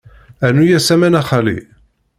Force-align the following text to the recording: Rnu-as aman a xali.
Rnu-as 0.55 0.87
aman 0.93 1.17
a 1.19 1.21
xali. 1.29 1.57